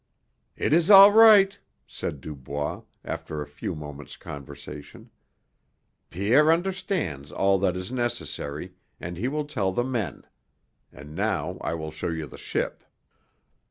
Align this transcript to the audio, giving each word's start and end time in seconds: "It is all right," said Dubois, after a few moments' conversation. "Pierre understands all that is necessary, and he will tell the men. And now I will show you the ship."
"It 0.55 0.73
is 0.73 0.89
all 0.89 1.11
right," 1.11 1.55
said 1.85 2.21
Dubois, 2.21 2.81
after 3.05 3.39
a 3.39 3.45
few 3.47 3.75
moments' 3.75 4.17
conversation. 4.17 5.11
"Pierre 6.09 6.51
understands 6.51 7.31
all 7.31 7.59
that 7.59 7.75
is 7.75 7.91
necessary, 7.91 8.73
and 8.99 9.15
he 9.15 9.27
will 9.27 9.45
tell 9.45 9.71
the 9.71 9.83
men. 9.83 10.23
And 10.91 11.13
now 11.15 11.59
I 11.61 11.75
will 11.75 11.91
show 11.91 12.09
you 12.09 12.25
the 12.25 12.39
ship." 12.39 12.83